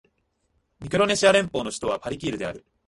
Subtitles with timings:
[0.79, 2.65] ミクロネシア連邦の首都はパリキールである